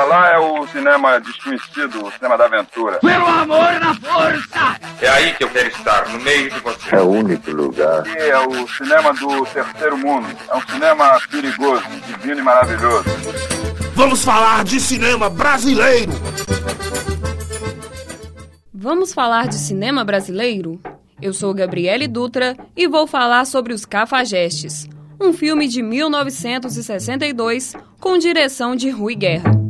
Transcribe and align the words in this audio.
Pra 0.00 0.08
lá 0.08 0.30
é 0.30 0.38
o 0.38 0.66
cinema 0.68 1.20
desconhecido, 1.20 2.06
o 2.06 2.10
cinema 2.12 2.38
da 2.38 2.46
aventura. 2.46 3.00
Pelo 3.00 3.26
amor 3.26 3.78
na 3.78 3.94
força! 3.96 4.80
É 4.98 5.08
aí 5.10 5.34
que 5.34 5.44
eu 5.44 5.50
quero 5.50 5.68
estar, 5.68 6.08
no 6.08 6.18
meio 6.20 6.50
de 6.50 6.58
você. 6.60 6.96
É 6.96 7.00
o 7.00 7.10
único 7.10 7.50
lugar. 7.50 8.00
Aqui 8.00 8.16
é 8.16 8.38
o 8.38 8.66
cinema 8.66 9.12
do 9.12 9.44
terceiro 9.44 9.98
mundo. 9.98 10.26
É 10.48 10.56
um 10.56 10.62
cinema 10.62 11.20
perigoso, 11.30 11.82
divino 12.06 12.40
e 12.40 12.42
maravilhoso. 12.42 13.04
Vamos 13.92 14.24
falar 14.24 14.64
de 14.64 14.80
cinema 14.80 15.28
brasileiro! 15.28 16.12
Vamos 18.72 19.12
falar 19.12 19.48
de 19.48 19.56
cinema 19.56 20.02
brasileiro? 20.02 20.80
Eu 21.20 21.34
sou 21.34 21.52
Gabriele 21.52 22.08
Dutra 22.08 22.56
e 22.74 22.88
vou 22.88 23.06
falar 23.06 23.44
sobre 23.44 23.74
Os 23.74 23.84
Cafajestes, 23.84 24.88
um 25.20 25.34
filme 25.34 25.68
de 25.68 25.82
1962 25.82 27.74
com 28.00 28.16
direção 28.16 28.74
de 28.74 28.88
Rui 28.88 29.14
Guerra. 29.14 29.69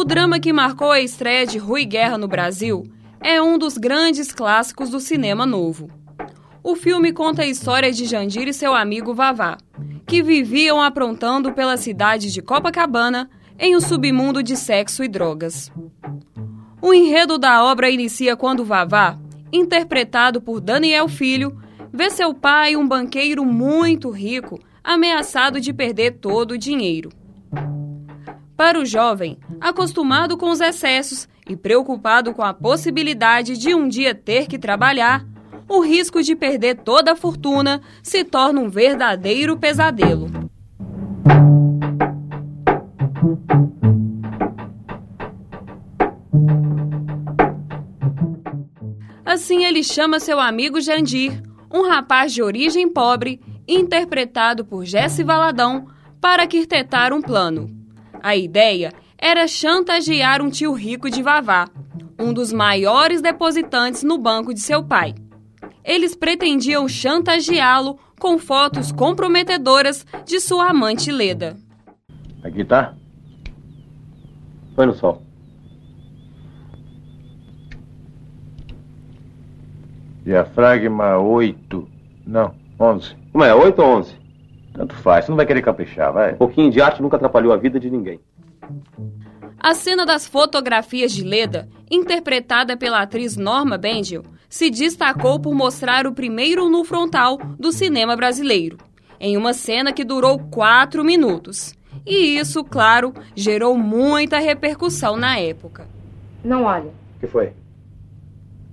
O 0.00 0.04
drama 0.04 0.40
que 0.40 0.50
marcou 0.50 0.90
a 0.90 0.98
estreia 0.98 1.44
de 1.44 1.58
Rui 1.58 1.84
Guerra 1.84 2.16
no 2.16 2.26
Brasil 2.26 2.84
é 3.20 3.42
um 3.42 3.58
dos 3.58 3.76
grandes 3.76 4.32
clássicos 4.32 4.88
do 4.88 4.98
cinema 4.98 5.44
novo. 5.44 5.90
O 6.64 6.74
filme 6.74 7.12
conta 7.12 7.42
a 7.42 7.46
história 7.46 7.92
de 7.92 8.06
Jandir 8.06 8.48
e 8.48 8.54
seu 8.54 8.74
amigo 8.74 9.12
Vavá, 9.12 9.58
que 10.06 10.22
viviam 10.22 10.80
aprontando 10.80 11.52
pela 11.52 11.76
cidade 11.76 12.32
de 12.32 12.40
Copacabana 12.40 13.28
em 13.58 13.76
um 13.76 13.80
submundo 13.80 14.42
de 14.42 14.56
sexo 14.56 15.04
e 15.04 15.08
drogas. 15.08 15.70
O 16.80 16.94
enredo 16.94 17.36
da 17.36 17.62
obra 17.62 17.90
inicia 17.90 18.34
quando 18.34 18.64
Vavá, 18.64 19.18
interpretado 19.52 20.40
por 20.40 20.62
Daniel 20.62 21.08
Filho, 21.08 21.60
vê 21.92 22.08
seu 22.08 22.32
pai, 22.32 22.74
um 22.74 22.88
banqueiro 22.88 23.44
muito 23.44 24.08
rico, 24.08 24.58
ameaçado 24.82 25.60
de 25.60 25.74
perder 25.74 26.12
todo 26.12 26.52
o 26.52 26.58
dinheiro. 26.58 27.10
Para 28.60 28.78
o 28.78 28.84
jovem, 28.84 29.38
acostumado 29.58 30.36
com 30.36 30.50
os 30.50 30.60
excessos 30.60 31.26
e 31.48 31.56
preocupado 31.56 32.34
com 32.34 32.42
a 32.42 32.52
possibilidade 32.52 33.56
de 33.56 33.74
um 33.74 33.88
dia 33.88 34.14
ter 34.14 34.46
que 34.46 34.58
trabalhar, 34.58 35.24
o 35.66 35.80
risco 35.80 36.22
de 36.22 36.36
perder 36.36 36.74
toda 36.74 37.12
a 37.12 37.16
fortuna 37.16 37.80
se 38.02 38.22
torna 38.22 38.60
um 38.60 38.68
verdadeiro 38.68 39.56
pesadelo. 39.56 40.26
Assim 49.24 49.64
ele 49.64 49.82
chama 49.82 50.20
seu 50.20 50.38
amigo 50.38 50.82
Jandir, 50.82 51.42
um 51.72 51.88
rapaz 51.88 52.30
de 52.34 52.42
origem 52.42 52.92
pobre, 52.92 53.40
interpretado 53.66 54.66
por 54.66 54.84
Jesse 54.84 55.24
Valadão, 55.24 55.86
para 56.20 56.42
arquitetar 56.42 57.14
um 57.14 57.22
plano. 57.22 57.79
A 58.22 58.36
ideia 58.36 58.92
era 59.18 59.48
chantagear 59.48 60.42
um 60.42 60.50
tio 60.50 60.72
rico 60.72 61.08
de 61.10 61.22
Vavá, 61.22 61.68
um 62.18 62.32
dos 62.32 62.52
maiores 62.52 63.22
depositantes 63.22 64.02
no 64.02 64.18
banco 64.18 64.52
de 64.52 64.60
seu 64.60 64.84
pai. 64.84 65.14
Eles 65.82 66.14
pretendiam 66.14 66.86
chantageá-lo 66.86 67.98
com 68.18 68.38
fotos 68.38 68.92
comprometedoras 68.92 70.06
de 70.26 70.38
sua 70.38 70.68
amante 70.68 71.10
Leda. 71.10 71.56
Aqui 72.44 72.64
tá? 72.64 72.94
Põe 74.76 74.86
no 74.86 74.94
sol. 74.94 75.22
Diafragma 80.22 81.16
8. 81.16 81.88
Não, 82.26 82.54
11. 82.78 83.16
Como 83.32 83.44
é? 83.44 83.54
8 83.54 83.80
ou 83.80 83.88
11? 83.98 84.19
Tanto 84.80 84.94
faz, 84.94 85.26
você 85.26 85.30
não 85.30 85.36
vai 85.36 85.44
querer 85.44 85.60
caprichar, 85.60 86.10
vai. 86.10 86.32
Um 86.32 86.36
pouquinho 86.38 86.70
de 86.70 86.80
arte 86.80 87.02
nunca 87.02 87.16
atrapalhou 87.16 87.52
a 87.52 87.56
vida 87.58 87.78
de 87.78 87.90
ninguém. 87.90 88.18
A 89.58 89.74
cena 89.74 90.06
das 90.06 90.26
fotografias 90.26 91.12
de 91.12 91.22
Leda, 91.22 91.68
interpretada 91.90 92.78
pela 92.78 93.02
atriz 93.02 93.36
Norma 93.36 93.76
Bendel, 93.76 94.22
se 94.48 94.70
destacou 94.70 95.38
por 95.38 95.54
mostrar 95.54 96.06
o 96.06 96.14
primeiro 96.14 96.70
nu 96.70 96.82
frontal 96.82 97.36
do 97.58 97.70
cinema 97.70 98.16
brasileiro, 98.16 98.78
em 99.20 99.36
uma 99.36 99.52
cena 99.52 99.92
que 99.92 100.02
durou 100.02 100.38
quatro 100.38 101.04
minutos. 101.04 101.74
E 102.06 102.38
isso, 102.38 102.64
claro, 102.64 103.12
gerou 103.36 103.76
muita 103.76 104.38
repercussão 104.38 105.14
na 105.14 105.38
época. 105.38 105.86
Não 106.42 106.64
olha. 106.64 106.90
O 107.16 107.20
que 107.20 107.26
foi? 107.26 107.52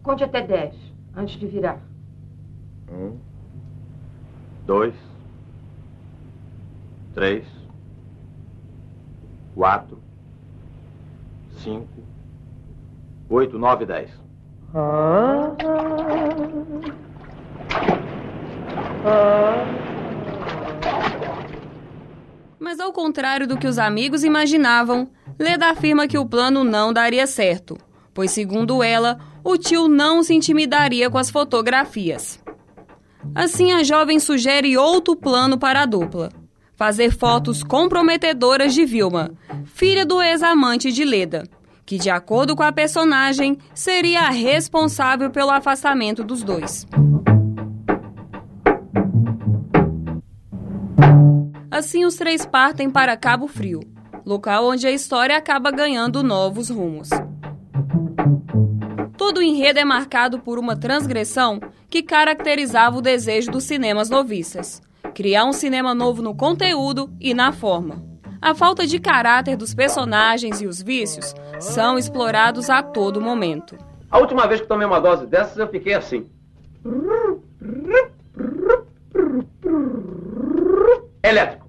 Conte 0.02 0.24
até 0.24 0.42
10, 0.42 0.74
antes 1.18 1.38
de 1.38 1.48
virar. 1.48 1.82
Um, 2.90 3.18
dois, 4.66 4.94
três, 7.18 7.44
quatro, 9.56 9.98
cinco, 11.64 11.88
oito, 13.28 13.58
nove, 13.58 13.88
dez. 13.88 14.12
Mas 22.60 22.80
ao 22.80 22.94
contrário 22.94 23.48
do 23.48 23.58
que 23.58 23.66
os 23.66 23.80
amigos 23.80 24.24
imaginavam, 24.24 25.10
Leda 25.40 25.72
afirma 25.72 26.08
que 26.08 26.20
o 26.20 26.26
plano 26.26 26.64
não 26.64 26.94
daria 26.94 27.26
certo, 27.26 27.80
pois, 28.14 28.30
segundo 28.30 28.84
ela, 28.84 29.18
o 29.44 29.58
tio 29.58 29.88
não 29.88 30.22
se 30.22 30.36
intimidaria 30.36 31.10
com 31.10 31.18
as 31.18 31.32
fotografias. 31.32 32.40
Assim, 33.34 33.72
a 33.72 33.84
jovem 33.84 34.20
sugere 34.20 34.78
outro 34.78 35.16
plano 35.16 35.58
para 35.58 35.82
a 35.82 35.86
dupla: 35.88 36.30
fazer 36.78 37.12
fotos 37.12 37.64
comprometedoras 37.64 38.74
de 38.74 38.86
Vilma, 38.86 39.32
filha 39.66 40.06
do 40.06 40.22
ex-amante 40.22 40.92
de 40.92 41.04
Leda, 41.04 41.44
que, 41.84 41.98
de 41.98 42.10
acordo 42.12 42.56
com 42.56 42.62
a 42.62 42.72
personagem, 42.72 43.58
seria 43.74 44.22
a 44.22 44.30
responsável 44.30 45.32
pelo 45.32 45.50
afastamento 45.50 46.24
dos 46.24 46.44
dois. 46.44 46.86
Assim, 51.72 52.06
os 52.06 52.16
três 52.16 52.46
partem 52.46 52.92
para 52.92 53.18
Cabo 53.18 53.48
Frio, 53.48 53.80
local 54.24 54.68
onde 54.68 54.86
a 54.86 54.92
história 54.92 55.36
acaba 55.36 55.72
ganhando 55.72 56.22
novos 56.22 56.70
rumos. 56.70 57.10
Todo 59.28 59.40
o 59.40 59.44
enredo 59.44 59.78
é 59.78 59.84
marcado 59.84 60.40
por 60.40 60.58
uma 60.58 60.78
transgressão 60.78 61.60
que 61.90 62.02
caracterizava 62.02 62.98
o 62.98 63.02
desejo 63.02 63.52
dos 63.52 63.66
cinemas 63.66 64.10
noviças: 64.10 64.82
criar 65.14 65.44
um 65.44 65.52
cinema 65.52 65.94
novo 65.94 66.22
no 66.22 66.34
conteúdo 66.34 67.10
e 67.20 67.34
na 67.34 67.52
forma. 67.52 68.02
A 68.42 68.56
falta 68.56 68.88
de 68.88 69.02
caráter 69.02 69.58
dos 69.58 69.74
personagens 69.74 70.62
e 70.62 70.66
os 70.66 70.82
vícios 70.82 71.36
são 71.60 71.98
explorados 71.98 72.70
a 72.70 72.82
todo 72.82 73.20
momento. 73.20 73.78
A 74.10 74.18
última 74.18 74.48
vez 74.48 74.62
que 74.62 74.68
tomei 74.68 74.88
uma 74.88 75.02
dose 75.02 75.28
dessas, 75.28 75.58
eu 75.58 75.68
fiquei 75.68 75.94
assim. 75.94 76.26
Elétrico. 81.22 81.67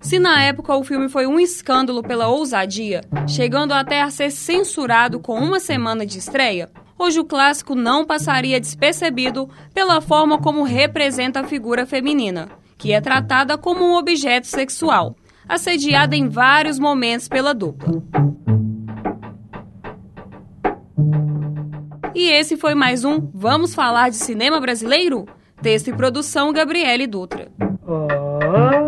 Se 0.00 0.18
na 0.18 0.42
época 0.42 0.74
o 0.74 0.82
filme 0.82 1.10
foi 1.10 1.26
um 1.26 1.38
escândalo 1.38 2.02
pela 2.02 2.28
ousadia, 2.28 3.02
chegando 3.28 3.72
até 3.72 4.00
a 4.00 4.10
ser 4.10 4.30
censurado 4.30 5.20
com 5.20 5.38
uma 5.38 5.60
semana 5.60 6.06
de 6.06 6.18
estreia, 6.18 6.70
hoje 6.98 7.20
o 7.20 7.24
clássico 7.24 7.74
não 7.74 8.06
passaria 8.06 8.58
despercebido 8.58 9.48
pela 9.74 10.00
forma 10.00 10.38
como 10.38 10.62
representa 10.62 11.40
a 11.40 11.44
figura 11.44 11.84
feminina, 11.84 12.48
que 12.78 12.92
é 12.92 13.00
tratada 13.00 13.58
como 13.58 13.84
um 13.84 13.94
objeto 13.94 14.46
sexual, 14.46 15.14
assediada 15.46 16.16
em 16.16 16.30
vários 16.30 16.78
momentos 16.78 17.28
pela 17.28 17.52
dupla. 17.52 18.02
E 22.14 22.30
esse 22.32 22.56
foi 22.56 22.74
mais 22.74 23.04
um 23.04 23.20
Vamos 23.34 23.74
Falar 23.74 24.08
de 24.08 24.16
Cinema 24.16 24.60
Brasileiro? 24.60 25.26
Texto 25.60 25.88
e 25.88 25.92
produção 25.92 26.52
Gabriele 26.52 27.06
Dutra. 27.06 27.52
Ah, 27.86 28.79